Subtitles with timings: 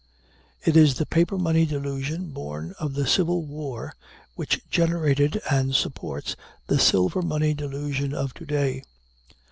[0.65, 3.93] It is the paper money delusion born of the civil war
[4.33, 6.35] which generated and supports
[6.65, 8.81] the silver money delusion of to day.